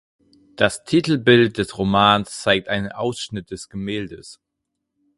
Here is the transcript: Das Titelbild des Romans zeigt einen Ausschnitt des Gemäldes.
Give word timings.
Das 0.55 0.83
Titelbild 0.83 1.59
des 1.59 1.77
Romans 1.77 2.41
zeigt 2.41 2.69
einen 2.69 2.91
Ausschnitt 2.91 3.51
des 3.51 3.69
Gemäldes. 3.69 4.39